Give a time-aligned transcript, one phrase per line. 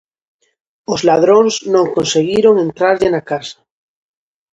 [0.93, 3.57] Os ladróns non conseguiron entrarlle na casa.